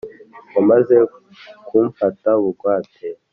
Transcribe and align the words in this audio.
wamaze 0.55 0.95
kumfata 1.67 2.29
bugwate 2.41 3.05